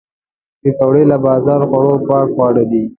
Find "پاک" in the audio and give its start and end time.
2.07-2.27